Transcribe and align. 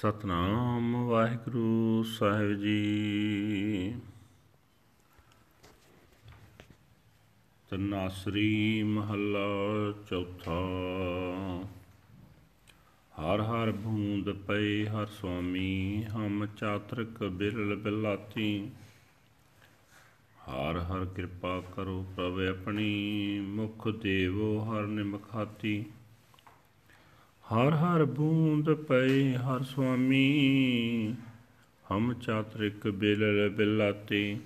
ਸਤਨਾਮ 0.00 1.06
ਵਾਹਿਗੁਰੂ 1.06 2.02
ਸਾਹਿਬ 2.02 2.52
ਜੀ। 2.52 2.82
ਤਨਾਸਰੀ 7.70 8.82
ਮਹੱਲਾ 8.82 9.46
ਚੌਥਾ। 10.10 10.60
ਹਰ 13.20 13.40
ਹਰ 13.40 13.70
ਬੂੰਦ 13.70 14.32
ਪਏ 14.32 14.86
ਹਰ 14.86 15.06
ਸੁਆਮੀ 15.06 16.04
ਹਮ 16.04 16.46
ਚਾਤਰਕ 16.46 17.24
ਬਿਰਲ 17.24 17.76
ਬਿਲਾਤੀ। 17.76 18.70
ਹਰ 20.50 20.78
ਹਰ 20.78 21.04
ਕਿਰਪਾ 21.04 21.60
ਕਰੋ 21.60 22.06
ਪ੍ਰਭ 22.16 22.40
ਆਪਣੀ, 22.50 23.40
ਮੁਖ 23.40 23.88
ਦੇਵੋ 23.88 24.64
ਹਰ 24.64 24.86
ਨਿਮਖਾਤੀ 24.86 25.84
ਹਰ 27.54 27.70
ਹਰ 27.70 28.04
ਬੂੰਦ 28.04 28.74
ਪਏ 28.74 29.34
ਹਰ 29.34 29.62
ਸੁਆਮੀ, 29.62 31.14
ਹਮ 31.92 32.14
ਚਾਤ੍ਰਿਕ 32.14 32.88
ਬਿਲਲ 32.88 33.48
ਬਿਲਾਤੇ। 33.48 34.36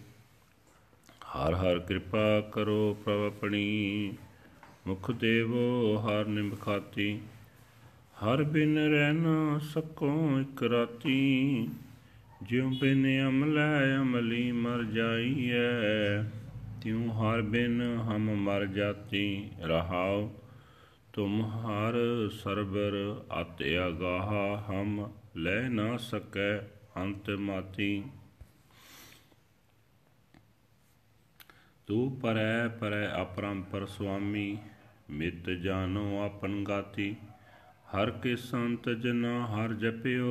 ਹਰ 1.08 1.54
ਹਰ 1.54 1.78
ਕਿਰਪਾ 1.78 2.40
ਕਰੋ 2.40 2.96
ਪ੍ਰਭ 3.04 3.32
ਆਪਣੀ, 3.36 4.12
ਮੁਖ 4.86 5.10
ਦੇਵੋ 5.10 5.96
ਹਰ 5.98 6.24
ਨਿਮਖਾਤੀ 6.24 7.20
ਹਰ 8.24 8.42
ਬਿਨ 8.42 8.78
ਰਹਿ 8.78 9.12
ਨਾ 9.12 9.60
ਸਕੋ 9.62 10.40
ਇਕ 10.40 10.62
ਰਾਤੀ, 10.62 11.68
ਜਿਉ 12.42 12.70
ਬਿਨ 12.80 13.28
ਅਮਲੈ 13.28 13.96
ਅਮਲੀ 13.96 14.52
ਮਰ 14.52 14.82
ਜਾਈਐ। 14.82 16.22
ਤਿਉ 16.82 17.10
ਹਰ 17.10 17.42
ਬਿਨ 17.42 17.82
ਹਮ 17.82 18.34
ਮਰ 18.34 18.66
ਜਾਤੀ, 18.66 19.50
ਰਹਾਉ 19.60 20.30
ਤੁਮ 21.14 21.42
ਹਰ 21.42 21.94
ਸਰਬਰ 22.42 23.24
ਅਤ 23.40 23.62
ਅਗਾਹ 23.88 24.32
ਹਮ 24.70 25.12
ਲੈ 25.36 25.68
ਨਾ 25.68 25.96
ਸਕੈ 25.96 26.58
ਅੰਤ 26.96 27.30
ਮਾਤੀ। 27.30 28.04
ਤੂ 31.86 32.10
ਪਰੈ 32.22 32.68
ਪਰੈ 32.68 33.22
ਅਪਰੰਪਰ 33.22 33.86
ਸੁਆਮੀ, 33.86 34.58
ਮਿਤ 35.10 35.50
ਜਾਨੋ 35.50 36.22
ਆਪਨ 36.22 36.64
ਗਾਤੀ। 36.64 37.16
ਹਰ 37.94 38.10
ਕੇ 38.10 38.36
ਸੰਤ 38.36 38.88
ਜਨਾ 38.88 39.46
ਹਰ 39.46 39.72
ਜਪਿਓ, 39.72 40.30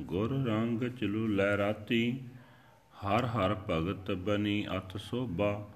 ਗੁਰ 0.00 0.44
ਰੰਗ 0.46 0.82
ਚਲੂ 0.82 1.26
ਲੈ 1.26 1.56
ਰਾਤੀ। 1.56 2.20
ਹਰ 2.94 3.26
ਹਰ 3.26 3.54
ਭਗਤ 3.54 4.10
ਬਨੀ 4.10 4.66
ਅਤ 4.76 5.00
ਸੋਭਾ, 5.00 5.68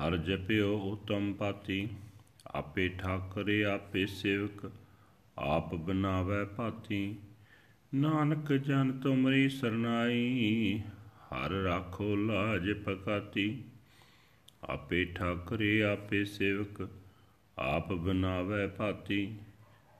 ਹਰ 0.00 0.16
ਜਪਿਓ 0.16 0.78
ਉਤਮ 0.78 1.32
ਪਾਤੀ। 1.32 1.88
ਆਪੇ 2.46 2.88
ਠਾਕਰੇ, 2.88 3.64
ਆਪੇ 3.64 4.06
ਸੇਵਕ, 4.06 4.72
ਆਪ 5.38 5.74
ਬਨਾਵੇ 5.74 6.44
ਭਾਤੀ। 6.44 7.16
ਨਾਨਕ 7.94 8.52
ਜਨ 8.52 9.00
ਤੁਮਰੀ 9.00 9.48
ਸਰਨਾਈ, 9.48 10.78
ਹਰ 11.04 11.50
ਰਾਖੋ 11.50 12.16
ਲਾਜ 12.16 12.72
ਪਕਾਤੀ। 12.72 13.64
ਆਪੇ 14.64 15.04
ਠਾਕਰੇ, 15.04 15.82
ਆਪੇ 15.82 16.24
ਸੇਵਕ, 16.24 16.88
ਆਪ 17.58 17.92
ਬਨਾਵੇ 17.92 18.66
ਭਾਤੀ। 18.66 19.34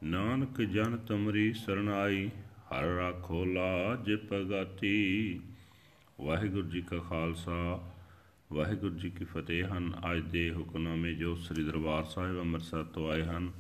ਨਾਨਕ 0.04 0.62
ਜਨ 0.62 0.96
ਤੁਮਰੀ 0.96 1.52
ਸਰਨਾਈ, 1.52 2.30
ਹਰ 2.72 2.84
ਰਾਖੋ 2.84 3.44
ਲਾਜ 3.44 4.14
ਪਗਾਤੀ। 4.14 5.40
ਵਾਹਿਗੁਰੂ 6.20 6.68
ਜੀ 6.68 6.80
ਕਾ 6.80 6.98
ਖਾਲਸਾ 6.98 7.92
ਵਾਹਿਗੁਰੂ 8.52 8.94
ਜੀ 8.94 9.10
ਕੀ 9.10 9.24
ਫਤਿਹ 9.24 9.64
ਹਨ। 9.64 9.92
ਅੱਜ 10.10 10.22
ਦੇ 10.22 10.50
ਹੁਕਮਨਾਮੇ 10.50 11.12
ਜੋ 11.14 11.34
ਸ੍ਰੀ 11.34 11.62
ਦਰਬਾਰ 11.64 12.04
ਸਾਹਿਬ 12.04 12.38
ਅੰਮ੍ਰਿਤਸਰ 12.40 12.84
ਤੋਂ 12.84 13.10
ਆਏ 13.10 13.22
ਹਨ, 13.22 13.50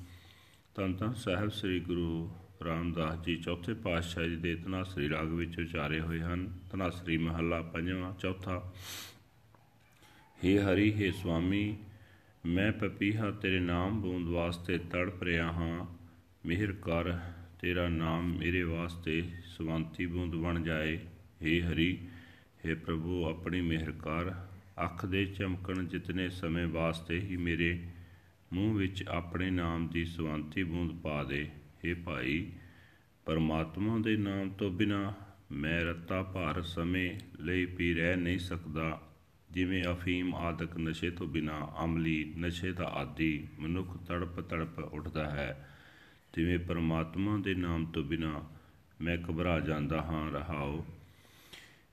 ਤਨ 0.74 0.94
ਤਨ 0.94 1.14
ਸਾਹਿਬ 1.14 1.48
ਸ੍ਰੀ 1.48 1.80
ਗੁਰੂ 1.80 2.30
ਰਾਮਦਾਸ 2.64 3.24
ਜੀ 3.24 3.36
ਚੌਥੇ 3.36 3.74
ਪਾਤਸ਼ਾਹ 3.74 4.24
ਜੀ 4.24 4.36
ਦੇ 4.36 4.54
ਤਨਾਸਰੀ 4.54 5.08
ਰਾਗ 5.08 5.32
ਵਿੱਚ 5.32 5.58
ਉਚਾਰੇ 5.58 6.00
ਹੋਏ 6.00 6.20
ਹਨ। 6.20 6.46
ਤਨਾਸਰੀ 6.72 7.16
ਮਹੱਲਾ 7.16 7.60
ਪੰਜਵਾਂ, 7.62 8.12
ਚੌਥਾ, 8.14 8.72
ਹੇ 10.44 10.58
ਹਰੀ, 10.58 10.92
ਹੇ 10.92 11.10
ਸੁਆਮੀ 11.12 11.76
ਮੈਂ 12.46 12.72
ਪਪੀਹਾ 12.72 13.30
ਤੇਰੇ 13.30 13.60
ਨਾਮ 13.60 14.00
ਬੂੰਦ 14.02 14.28
ਵਾਸਤੇ 14.28 14.78
ਤੜਪ 14.78 15.22
ਰਿਹਾ 15.22 15.52
ਹਾਂ। 15.52 15.86
ਮਿਹਰ 16.46 16.72
ਕਰ, 16.72 17.12
ਤੇਰਾ 17.60 17.88
ਨਾਮ 17.88 18.36
ਮੇਰੇ 18.38 18.62
ਵਾਸਤੇ 18.62 19.22
ਸਵੰਤੀ 19.46 20.06
ਬੂੰਦ 20.06 20.34
ਬਣ 20.34 20.62
ਜਾਏ। 20.62 20.98
ਹੇ 21.42 21.60
ਹਰੀ, 21.62 22.08
ਹੇ 22.66 22.74
ਪ੍ਰਭੂ, 22.74 23.24
ਆਪਣੀ 23.28 23.60
ਮਿਹਰ 23.60 23.90
ਕਰ। 23.92 24.45
ਅੱਖ 24.84 25.06
ਦੇ 25.06 25.26
ਚਮਕਣ 25.26 25.84
ਜਿਤਨੇ 25.84 26.28
ਸਮੇਂ 26.28 26.66
ਵਾਸਤੇ 26.66 27.20
ਹੀ 27.20 27.36
ਮੇਰੇ 27.36 27.88
ਮੂੰਹ 28.52 28.74
ਵਿੱਚ 28.74 29.04
ਆਪਣੇ 29.08 29.50
ਨਾਮ 29.50 29.88
ਦੀ 29.88 30.04
ਸਵੰਤੀ 30.04 30.64
ਬੂੰਦ 30.64 31.00
ਪਾ 31.00 31.24
ਦੇ। 31.24 31.50
हे 31.84 31.98
ਭਾਈ, 32.04 32.52
ਪਰਮਾਤਮਾ 33.24 33.98
ਦੇ 33.98 34.16
ਨਾਮ 34.16 34.50
ਤੋਂ 34.50 34.70
ਬਿਨਾ 34.70 35.14
ਮੈਂ 35.52 35.80
ਰਤਾ 35.80 36.22
ਭਾਰ 36.22 36.62
ਸਮੇਂ 36.62 37.20
ਲਈ 37.40 37.66
ਪੀ 37.66 37.94
ਰਹਿ 37.94 38.16
ਨਹੀਂ 38.16 38.38
ਸਕਦਾ। 38.38 39.02
ਜਿਵੇਂ 39.50 39.84
ਅਫੀਮ 39.92 40.34
ਆਦਿਕ 40.34 40.76
ਨਸ਼ੇ 40.76 41.10
ਤੋਂ 41.10 41.26
ਬਿਨਾ 41.26 41.72
ਅਮਲੀ 41.84 42.34
ਨਸ਼ੇ 42.38 42.72
ਦਾ 42.72 42.84
ਆਦੀ 42.84 43.48
ਮਨੁੱਖ 43.58 43.96
ਤੜਪ 43.96 44.40
ਤੜਪ 44.40 44.78
ਉੱਠਦਾ 44.78 45.30
ਹੈ। 45.30 45.68
ਜਿਵੇਂ 46.36 46.58
ਪਰਮਾਤਮਾ 46.58 47.38
ਦੇ 47.38 47.54
ਨਾਮ 47.54 47.86
ਤੋਂ 47.86 48.04
ਬਿਨਾ 48.04 48.48
ਮੈਂ 49.00 49.16
ਘਬਰਾ 49.16 49.60
ਜਾਂਦਾ 49.60 50.02
ਹਾਂ, 50.02 50.30
ਰਹਾਓ। 50.30 50.86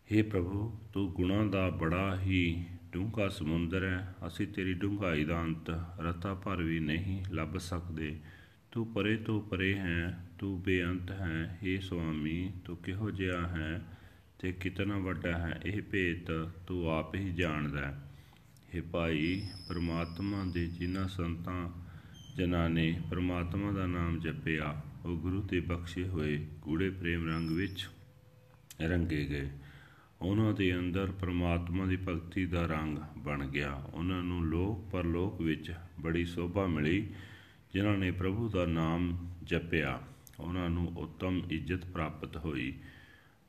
हे 0.09 0.23
ਪ੍ਰਭੂ 0.25 0.71
ਤੂੰ 0.93 1.09
ਗੁਣਾ 1.13 1.43
ਦਾ 1.45 1.69
ਬੜਾ 1.71 2.19
ਹੀ 2.21 2.65
ਡੂੰਘਾ 2.93 3.29
ਸਮੁੰਦਰ 3.29 3.85
ਹੈ 3.85 4.15
ਅਸੀਂ 4.27 4.47
ਤੇਰੀ 4.47 4.75
ਡੂੰਘਾਈ 4.75 5.25
ਦਾ 5.25 5.43
ਅੰਤ 5.43 5.71
ਰਤਾ 6.01 6.35
ਭਰ 6.35 6.63
ਵੀ 6.63 6.79
ਨਹੀਂ 6.81 7.23
ਲੱਭ 7.31 7.57
ਸਕਦੇ 7.61 8.15
ਤੂੰ 8.73 8.87
ਪਰੇ 8.93 9.17
ਤੋਂ 9.17 9.41
ਪਰੇ 9.41 9.75
ਹੈ 9.75 10.19
ਤੂੰ 10.39 10.61
ਬੇਅੰਤ 10.63 11.11
ਹੈ 11.11 11.59
हे 11.63 11.81
ਸੁਆਮੀ 11.81 12.51
ਤੂੰ 12.65 12.77
ਕਿਹੋ 12.77 13.11
ਜਿਹਾ 13.11 13.47
ਹੈ 13.49 13.81
ਤੇ 14.39 14.53
ਕਿਤਨਾ 14.53 14.99
ਵੱਡਾ 14.99 15.37
ਹੈ 15.39 15.61
ਇਹ 15.67 15.81
ਭੇਤ 15.83 16.31
ਤੂੰ 16.67 16.89
ਆਪ 16.91 17.15
ਹੀ 17.15 17.33
ਜਾਣਦਾ 17.33 17.87
ਹੈ 17.87 17.95
हे 18.71 18.83
ਭਾਈ 18.91 19.41
ਪਰਮਾਤਮਾ 19.69 20.45
ਦੇ 20.45 20.67
ਜਿਨ੍ਹਾਂ 20.69 21.07
ਸੰਤਾਂ 21.09 21.69
ਜਨਾਂ 22.37 22.69
ਨੇ 22.71 22.93
ਪਰਮਾਤਮਾ 23.11 23.73
ਦਾ 23.73 23.87
ਨਾਮ 23.87 24.19
ਜਪਿਆ 24.21 24.75
ਉਹ 25.05 25.17
ਗੁਰੂ 25.17 25.41
ਤੇ 25.43 25.61
ਬਖਸ਼ੇ 25.61 26.07
ਹੋਏ 26.07 26.37
ਗੂੜੇ 26.61 26.91
ਪ੍ਰੇਮ 26.91 27.27
ਰੰਗ 27.29 27.51
ਵਿੱਚ 27.51 27.89
ਰੰਗੇ 28.81 29.25
ਗਏ 29.27 29.49
ਉਹਨਾਂ 30.24 30.54
ਦੇ 30.54 30.76
ਅੰਦਰ 30.76 31.12
ਪਰਮਾਤਮਾ 31.12 31.86
ਦੀ 31.86 31.98
ਭਗਤੀ 31.98 32.46
ਦਾ 32.46 32.66
ਰੰਗ 32.66 32.98
ਬਣ 33.18 33.48
ਗਿਆ। 33.48 33.74
ਉਹਨਾਂ 33.74 34.24
ਨੂੰ 34.24 34.46
ਲੋਕ 34.46 34.92
ਪਰਲੋਕ 34.92 35.42
ਵਿੱਚ 35.42 35.74
ਬੜੀ 36.00 36.26
ਸੋਭਾ 36.26 36.68
ਮਿਲੀ, 36.68 37.10
ਜਿਨ੍ਹਾਂ 37.74 37.98
ਨੇ 37.98 38.12
ਪ੍ਰਭੂ 38.12 38.50
ਦਾ 38.50 38.66
ਨਾਮ 38.66 39.30
ਜਪਿਆ। 39.44 40.02
ਉਹਨਾਂ 40.40 40.70
ਨੂੰ 40.70 40.88
ਉੱਤਮ 40.88 41.42
ਇੱਜ਼ਤ 41.50 41.86
ਪ੍ਰਾਪਤ 41.86 42.38
ਹੋਈ। 42.38 42.80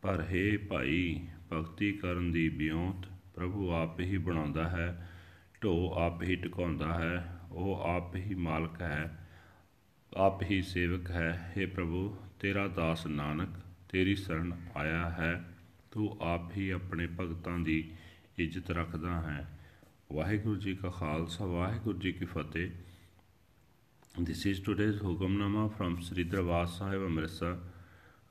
ਪਰ 0.02 0.20
ਹੈ 0.20 0.58
ਭਾਈ, 0.58 1.26
ਭਗਤੀ 1.52 1.92
ਕਰਨ 1.92 2.32
ਦੀ 2.32 2.48
ਬਿਉਂਤ 2.48 3.06
ਪ੍ਰਭੂ 3.34 3.70
ਆਪ 3.70 4.00
ਹੀ 4.00 4.18
ਬਣਾਉਂਦਾ 4.18 4.68
ਹੈ 4.68 5.10
ਢੋ 5.62 5.94
ਆਪ 5.94 6.22
ਹੀ 6.22 6.36
ਟਿਕਾਉਂਦਾ 6.36 6.98
ਹੈ, 6.98 7.40
ਉਹ 7.50 7.80
ਆਪ 7.80 8.16
ਹੀ 8.16 8.34
ਮਾਲਕ 8.34 8.82
ਹੈ, 8.82 9.28
ਆਪ 10.16 10.42
ਹੀ 10.42 10.62
ਸੇਵਕ 10.62 11.10
ਹੈ। 11.10 11.54
हे 11.56 11.68
ਪ੍ਰਭੂ, 11.68 12.16
ਤੇਰਾ 12.40 12.68
ਦਾਸ 12.68 13.06
ਨਾਨਕ, 13.06 13.48
ਤੇਰੀ 13.92 14.14
ਸ਼ਰਨ 14.14 14.56
ਆਇਆ 14.76 15.10
ਹੈ। 15.10 15.53
ਤੂੰ 15.94 16.16
ਆਪ 16.22 16.56
ਹੀ 16.56 16.70
ਆਪਣੇ 16.70 17.06
ਭਗਤਾਂ 17.18 17.58
ਦੀ 17.58 17.82
ਇੱਜ਼ਤ 18.38 18.70
ਰੱਖਦਾ 18.70 19.20
ਹੈ 19.22 19.46
ਵਾਹਿਗੁਰੂ 20.12 20.56
ਜੀ 20.60 20.74
ਕਾ 20.74 20.90
ਖਾਲਸਾ 20.90 21.46
ਵਾਹਿਗੁਰੂ 21.46 21.98
ਜੀ 21.98 22.12
ਕੀ 22.12 22.24
ਫਤਿਹ 22.24 22.70
This 24.16 24.46
is 24.46 24.60
today's 24.60 24.98
Hukamnama 25.00 25.62
from 25.76 25.94
Sri 26.00 26.24
Darbar 26.24 26.68
Sahib 26.68 27.02
Amritsar 27.02 27.56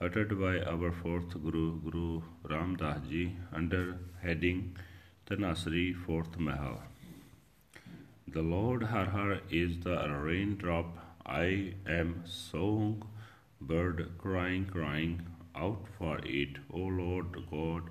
uttered 0.01 0.29
by 0.39 0.61
our 0.61 0.91
fourth 0.93 1.33
Guru, 1.43 1.81
Guru 1.81 2.21
Ram 2.43 2.77
Das 2.77 3.01
Ji 3.09 3.35
under 3.51 3.97
heading 4.21 4.77
Tanasri 5.27 5.93
Fourth 5.93 6.39
Mahal. 6.39 6.81
The 8.27 8.41
Lord 8.43 8.83
Har 8.83 9.05
Har 9.07 9.39
is 9.51 9.77
the 9.79 9.97
raindrop. 10.21 10.97
I 11.25 11.73
am 11.85 12.23
song 12.25 13.05
bird 13.61 14.09
crying, 14.17 14.65
crying 14.65 15.21
out 15.55 15.85
for 15.97 16.19
it. 16.23 16.57
O 16.73 16.79
Lord 16.79 17.37
God, 17.51 17.83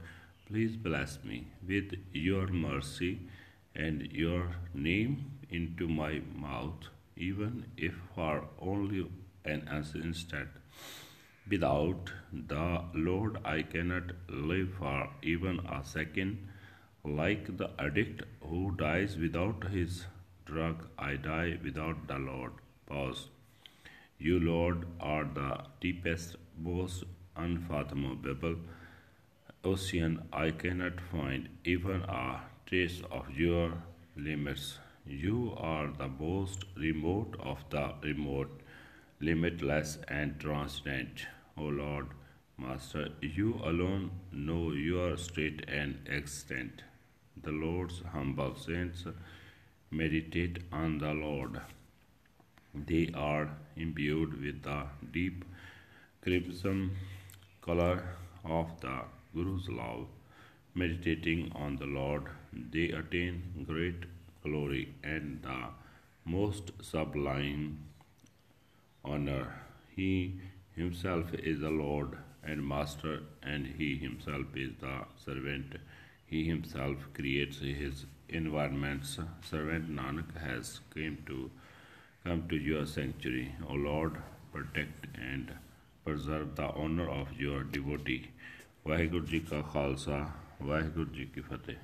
please 0.47 0.76
bless 0.76 1.19
me 1.25 1.47
with 1.67 1.94
your 2.12 2.47
mercy 2.49 3.20
and 3.75 4.03
your 4.12 4.56
name 4.75 5.32
into 5.50 5.88
my 5.88 6.20
mouth, 6.35 6.88
even 7.17 7.67
if 7.76 7.94
for 8.14 8.44
only 8.61 9.06
an 9.44 9.69
instant. 9.94 10.49
Without 11.49 12.12
the 12.32 12.85
Lord, 12.94 13.38
I 13.44 13.62
cannot 13.62 14.12
live 14.29 14.75
for 14.79 15.11
even 15.23 15.59
a 15.61 15.85
second. 15.85 16.49
Like 17.05 17.56
the 17.56 17.70
addict 17.79 18.23
who 18.41 18.75
dies 18.76 19.17
without 19.17 19.69
his 19.70 20.05
drug, 20.44 20.87
I 20.99 21.17
die 21.17 21.59
without 21.64 22.06
the 22.06 22.19
Lord. 22.19 22.53
Pause. 22.87 23.29
You, 24.19 24.38
Lord, 24.38 24.87
are 25.00 25.25
the 25.25 25.64
deepest, 25.81 26.37
most 26.56 27.05
unfathomable 27.37 28.56
ocean. 29.64 30.23
I 30.32 30.50
cannot 30.50 31.00
find 31.11 31.49
even 31.64 32.02
a 32.02 32.40
trace 32.67 33.02
of 33.11 33.31
your 33.31 33.73
limits. 34.17 34.79
You 35.06 35.55
are 35.56 35.88
the 35.99 36.08
most 36.08 36.64
remote 36.76 37.37
of 37.40 37.64
the 37.70 37.94
remote, 38.02 38.61
limitless 39.20 39.99
and 40.08 40.38
transcendent. 40.38 41.26
O 41.56 41.64
Lord, 41.64 42.06
Master, 42.56 43.08
you 43.20 43.61
alone 43.64 44.11
know 44.31 44.73
your 44.73 45.17
state 45.17 45.64
and 45.69 45.99
extent. 46.08 46.82
The 47.43 47.50
Lord's 47.50 48.02
humble 48.12 48.55
saints 48.55 49.05
meditate 49.90 50.58
on 50.73 50.99
the 50.99 51.12
Lord. 51.12 51.61
They 52.75 53.11
are 53.14 53.50
imbued 53.76 54.40
with 54.40 54.62
the 54.62 54.85
deep 55.12 55.44
crimson 56.23 56.96
color 57.62 58.03
of 58.44 58.81
the 58.81 58.97
Guru's 59.35 59.69
love. 59.69 60.06
Meditating 60.75 61.53
on 61.55 61.76
the 61.76 61.87
Lord, 61.87 62.25
they 62.53 62.88
attain 62.91 63.64
great 63.67 64.05
glory 64.43 64.94
and 65.05 65.43
the 65.43 65.69
most 66.25 66.73
sublime 66.81 67.79
honor. 69.05 69.47
He 69.94 70.41
himself 70.75 71.32
is 71.35 71.61
the 71.61 71.70
Lord 71.70 72.17
and 72.43 72.67
Master, 72.67 73.20
and 73.43 73.67
he 73.79 73.97
himself 73.97 74.47
is 74.56 74.73
the 74.81 75.05
servant. 75.25 75.76
He 76.26 76.44
himself 76.44 76.97
creates 77.14 77.59
his 77.61 78.06
environments. 78.29 79.19
Servant 79.49 79.94
Nanak 79.94 80.37
has 80.43 80.81
came 80.94 81.19
to 81.26 81.50
come 82.25 82.49
to 82.49 82.56
your 82.56 82.87
sanctuary. 82.87 83.55
O 83.69 83.75
Lord, 83.75 84.17
protect 84.53 85.06
and 85.17 85.53
preserve 86.06 86.54
the 86.56 86.69
honor 86.75 87.08
of 87.10 87.32
your 87.40 87.62
devotee. 87.76 88.22
Waheguru 88.87 89.26
ji 89.26 89.40
ਕਾ 89.40 89.60
ਖਾਲਸਾ 89.62 90.32
ਵਾਹਿਗੁਰੂ 90.62 91.10
ਜੀ 91.10 91.25
ਕੀ 91.25 91.40
ਫਤਿਹ 91.40 91.76